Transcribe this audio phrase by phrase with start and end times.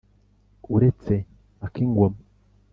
[0.75, 1.15] uretse
[1.65, 2.19] ak'ingoma